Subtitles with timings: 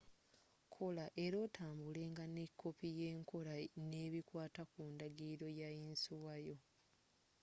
[0.75, 3.53] kola era otambulenga ne koppi yenkola
[3.89, 6.57] nebikwata ku ndagiliro ya yinsuwa yo